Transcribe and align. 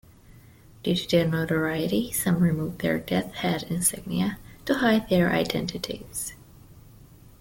Due 0.81 0.95
to 0.95 1.07
their 1.07 1.27
notoriety, 1.27 2.11
some 2.11 2.39
removed 2.39 2.79
their 2.81 2.97
"death 2.97 3.31
head" 3.35 3.61
insignia 3.69 4.39
to 4.65 4.79
hide 4.79 5.07
their 5.09 5.31
identities. 5.31 6.33